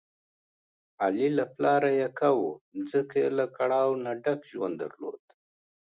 [1.03, 2.41] علي له پلاره یکه و،
[2.91, 5.23] ځکه یې له کړاو نه ډک ژوند درلود.